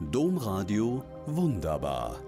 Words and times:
Domradio 0.00 1.04
Wunderbar. 1.26 2.18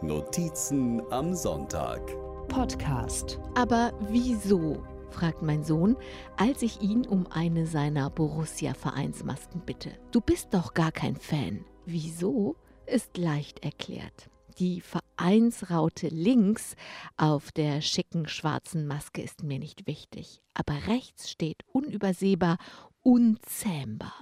Notizen 0.00 1.02
am 1.10 1.34
Sonntag. 1.34 2.00
Podcast. 2.46 3.40
Aber 3.56 3.92
wieso? 4.08 4.80
fragt 5.10 5.42
mein 5.42 5.64
Sohn, 5.64 5.96
als 6.36 6.62
ich 6.62 6.80
ihn 6.82 7.04
um 7.04 7.26
eine 7.26 7.66
seiner 7.66 8.10
Borussia-Vereinsmasken 8.10 9.60
bitte. 9.66 9.90
Du 10.12 10.20
bist 10.20 10.54
doch 10.54 10.72
gar 10.72 10.92
kein 10.92 11.16
Fan. 11.16 11.64
Wieso? 11.84 12.54
Ist 12.86 13.16
leicht 13.16 13.64
erklärt. 13.64 14.30
Die 14.58 14.80
Vereinsraute 14.80 16.06
links 16.06 16.76
auf 17.16 17.50
der 17.50 17.80
schicken 17.80 18.28
schwarzen 18.28 18.86
Maske 18.86 19.20
ist 19.20 19.42
mir 19.42 19.58
nicht 19.58 19.88
wichtig, 19.88 20.42
aber 20.54 20.74
rechts 20.86 21.28
steht 21.28 21.64
unübersehbar 21.72 22.58
unzähmbar. 23.02 24.14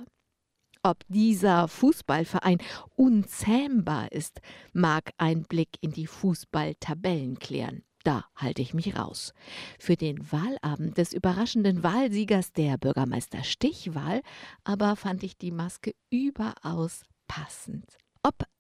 Ob 0.87 1.03
dieser 1.09 1.67
Fußballverein 1.67 2.59
unzähmbar 2.95 4.13
ist, 4.13 4.43
mag 4.75 5.13
ein 5.17 5.45
Blick 5.45 5.79
in 5.81 5.93
die 5.93 6.07
Fußballtabellen 6.07 7.39
klären. 7.39 7.85
Da 8.03 8.27
halte 8.37 8.61
ich 8.61 8.75
mich 8.75 8.95
raus. 8.95 9.33
Für 9.79 9.97
den 9.97 10.31
Wahlabend 10.31 10.99
des 10.99 11.15
überraschenden 11.15 11.83
Wahlsiegers 11.83 12.53
der 12.53 12.77
Bürgermeister-Stichwahl 12.77 14.21
aber 14.63 14.95
fand 14.97 15.23
ich 15.23 15.39
die 15.39 15.53
Maske 15.53 15.95
überaus 16.11 17.05
passend. 17.29 17.97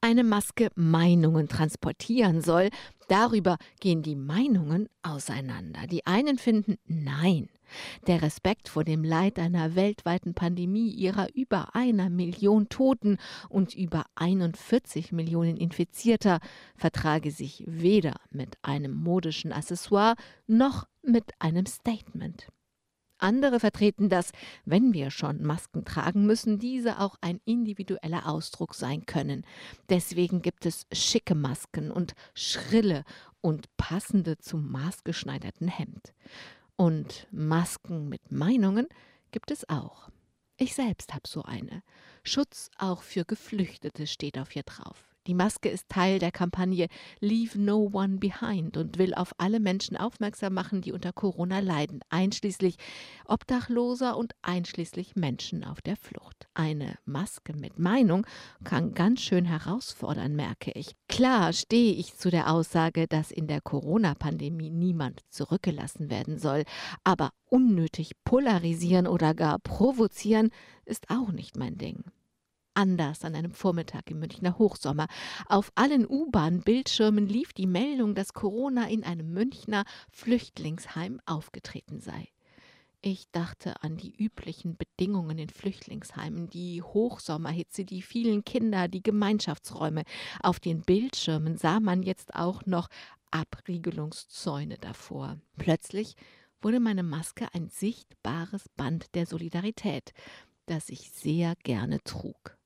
Eine 0.04 0.22
Maske 0.22 0.68
Meinungen 0.74 1.48
transportieren 1.48 2.42
soll, 2.42 2.68
darüber 3.08 3.56
gehen 3.80 4.02
die 4.02 4.16
Meinungen 4.16 4.90
auseinander. 5.00 5.86
Die 5.86 6.04
einen 6.04 6.36
finden 6.36 6.76
nein. 6.84 7.48
Der 8.06 8.20
Respekt 8.20 8.68
vor 8.68 8.84
dem 8.84 9.02
Leid 9.02 9.38
einer 9.38 9.76
weltweiten 9.76 10.34
Pandemie 10.34 10.90
ihrer 10.90 11.34
über 11.34 11.74
einer 11.74 12.10
Million 12.10 12.68
Toten 12.68 13.16
und 13.48 13.74
über 13.74 14.04
41 14.16 15.10
Millionen 15.12 15.56
Infizierter 15.56 16.40
vertrage 16.76 17.30
sich 17.30 17.64
weder 17.66 18.16
mit 18.30 18.58
einem 18.60 18.92
modischen 18.92 19.52
Accessoire 19.52 20.16
noch 20.46 20.86
mit 21.00 21.32
einem 21.38 21.64
Statement. 21.64 22.48
Andere 23.18 23.60
vertreten 23.60 24.08
das, 24.08 24.32
wenn 24.64 24.92
wir 24.92 25.10
schon 25.10 25.42
Masken 25.42 25.84
tragen 25.84 26.26
müssen, 26.26 26.58
diese 26.58 27.00
auch 27.00 27.16
ein 27.20 27.40
individueller 27.44 28.28
Ausdruck 28.28 28.74
sein 28.74 29.06
können. 29.06 29.46
Deswegen 29.88 30.42
gibt 30.42 30.66
es 30.66 30.86
schicke 30.92 31.34
Masken 31.34 31.90
und 31.90 32.14
schrille 32.34 33.04
und 33.40 33.74
passende 33.76 34.38
zum 34.38 34.70
maßgeschneiderten 34.70 35.68
Hemd. 35.68 36.12
Und 36.76 37.28
Masken 37.30 38.08
mit 38.08 38.32
Meinungen 38.32 38.88
gibt 39.30 39.50
es 39.50 39.68
auch. 39.68 40.08
Ich 40.56 40.74
selbst 40.74 41.14
habe 41.14 41.28
so 41.28 41.42
eine. 41.42 41.82
Schutz 42.22 42.70
auch 42.78 43.02
für 43.02 43.24
Geflüchtete 43.24 44.06
steht 44.06 44.38
auf 44.38 44.54
ihr 44.54 44.62
drauf. 44.62 45.13
Die 45.26 45.34
Maske 45.34 45.70
ist 45.70 45.88
Teil 45.88 46.18
der 46.18 46.30
Kampagne 46.30 46.88
Leave 47.18 47.58
No 47.58 47.88
One 47.92 48.18
Behind 48.18 48.76
und 48.76 48.98
will 48.98 49.14
auf 49.14 49.32
alle 49.38 49.58
Menschen 49.58 49.96
aufmerksam 49.96 50.52
machen, 50.52 50.82
die 50.82 50.92
unter 50.92 51.14
Corona 51.14 51.60
leiden, 51.60 52.00
einschließlich 52.10 52.76
Obdachloser 53.24 54.18
und 54.18 54.34
einschließlich 54.42 55.16
Menschen 55.16 55.64
auf 55.64 55.80
der 55.80 55.96
Flucht. 55.96 56.46
Eine 56.52 56.98
Maske 57.06 57.54
mit 57.54 57.78
Meinung 57.78 58.26
kann 58.64 58.92
ganz 58.92 59.22
schön 59.22 59.46
herausfordern, 59.46 60.36
merke 60.36 60.72
ich. 60.72 60.94
Klar 61.08 61.54
stehe 61.54 61.94
ich 61.94 62.16
zu 62.16 62.30
der 62.30 62.52
Aussage, 62.52 63.06
dass 63.08 63.30
in 63.30 63.46
der 63.46 63.62
Corona-Pandemie 63.62 64.68
niemand 64.68 65.22
zurückgelassen 65.30 66.10
werden 66.10 66.38
soll, 66.38 66.64
aber 67.02 67.30
unnötig 67.46 68.12
polarisieren 68.24 69.06
oder 69.06 69.32
gar 69.32 69.58
provozieren 69.58 70.50
ist 70.84 71.08
auch 71.08 71.32
nicht 71.32 71.56
mein 71.56 71.78
Ding 71.78 72.04
anders 72.74 73.24
an 73.24 73.34
einem 73.34 73.52
Vormittag 73.52 74.10
im 74.10 74.18
Münchner 74.20 74.58
Hochsommer. 74.58 75.06
Auf 75.48 75.72
allen 75.74 76.06
U-Bahn-Bildschirmen 76.06 77.26
lief 77.26 77.52
die 77.52 77.66
Meldung, 77.66 78.14
dass 78.14 78.32
Corona 78.32 78.88
in 78.88 79.04
einem 79.04 79.32
Münchner 79.32 79.84
Flüchtlingsheim 80.10 81.20
aufgetreten 81.26 82.00
sei. 82.00 82.28
Ich 83.06 83.30
dachte 83.32 83.82
an 83.82 83.98
die 83.98 84.16
üblichen 84.16 84.78
Bedingungen 84.78 85.38
in 85.38 85.50
Flüchtlingsheimen, 85.50 86.48
die 86.48 86.80
Hochsommerhitze, 86.80 87.84
die 87.84 88.00
vielen 88.00 88.44
Kinder, 88.44 88.88
die 88.88 89.02
Gemeinschaftsräume. 89.02 90.04
Auf 90.42 90.58
den 90.58 90.80
Bildschirmen 90.80 91.58
sah 91.58 91.80
man 91.80 92.02
jetzt 92.02 92.34
auch 92.34 92.64
noch 92.64 92.88
Abriegelungszäune 93.30 94.78
davor. 94.78 95.38
Plötzlich 95.58 96.16
wurde 96.62 96.80
meine 96.80 97.02
Maske 97.02 97.46
ein 97.52 97.68
sichtbares 97.68 98.70
Band 98.70 99.14
der 99.14 99.26
Solidarität, 99.26 100.14
das 100.64 100.88
ich 100.88 101.10
sehr 101.10 101.56
gerne 101.62 102.02
trug. 102.04 102.56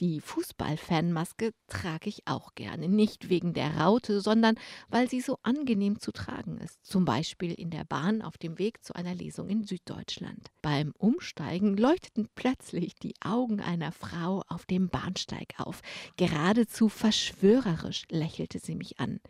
Die 0.00 0.20
Fußballfanmaske 0.20 1.52
trage 1.68 2.08
ich 2.08 2.26
auch 2.26 2.56
gerne, 2.56 2.88
nicht 2.88 3.28
wegen 3.28 3.52
der 3.52 3.76
Raute, 3.76 4.20
sondern 4.20 4.56
weil 4.88 5.08
sie 5.08 5.20
so 5.20 5.38
angenehm 5.44 6.00
zu 6.00 6.10
tragen 6.10 6.58
ist, 6.58 6.84
zum 6.84 7.04
Beispiel 7.04 7.52
in 7.52 7.70
der 7.70 7.84
Bahn 7.84 8.20
auf 8.20 8.36
dem 8.36 8.58
Weg 8.58 8.82
zu 8.82 8.96
einer 8.96 9.14
Lesung 9.14 9.48
in 9.48 9.62
Süddeutschland. 9.62 10.50
Beim 10.62 10.92
Umsteigen 10.98 11.76
leuchteten 11.76 12.28
plötzlich 12.34 12.96
die 12.96 13.14
Augen 13.24 13.60
einer 13.60 13.92
Frau 13.92 14.42
auf 14.48 14.66
dem 14.66 14.88
Bahnsteig 14.88 15.54
auf. 15.58 15.80
Geradezu 16.16 16.88
verschwörerisch 16.88 18.02
lächelte 18.10 18.58
sie 18.58 18.74
mich 18.74 18.98
an. 18.98 19.20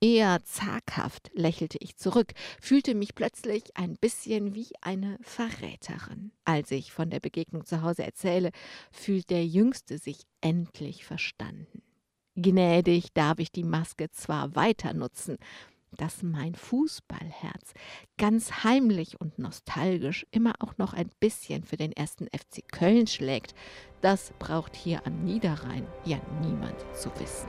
Eher 0.00 0.44
zaghaft 0.44 1.30
lächelte 1.34 1.78
ich 1.80 1.96
zurück, 1.96 2.32
fühlte 2.60 2.94
mich 2.94 3.16
plötzlich 3.16 3.76
ein 3.76 3.94
bisschen 3.94 4.54
wie 4.54 4.68
eine 4.80 5.18
Verräterin. 5.22 6.30
Als 6.44 6.70
ich 6.70 6.92
von 6.92 7.10
der 7.10 7.18
Begegnung 7.18 7.64
zu 7.64 7.82
Hause 7.82 8.04
erzähle, 8.04 8.52
fühlt 8.92 9.28
der 9.28 9.44
Jüngste 9.44 9.98
sich 9.98 10.20
endlich 10.40 11.04
verstanden. 11.04 11.82
Gnädig 12.36 13.12
darf 13.12 13.40
ich 13.40 13.50
die 13.50 13.64
Maske 13.64 14.08
zwar 14.12 14.54
weiter 14.54 14.94
nutzen, 14.94 15.36
dass 15.96 16.22
mein 16.22 16.54
Fußballherz 16.54 17.72
ganz 18.18 18.62
heimlich 18.62 19.20
und 19.20 19.40
nostalgisch 19.40 20.26
immer 20.30 20.52
auch 20.60 20.78
noch 20.78 20.92
ein 20.92 21.10
bisschen 21.18 21.64
für 21.64 21.76
den 21.76 21.90
ersten 21.90 22.26
FC 22.26 22.62
Köln 22.70 23.08
schlägt, 23.08 23.54
das 24.00 24.32
braucht 24.38 24.76
hier 24.76 25.04
am 25.06 25.24
Niederrhein 25.24 25.88
ja 26.04 26.20
niemand 26.40 26.78
zu 26.94 27.10
wissen. 27.18 27.48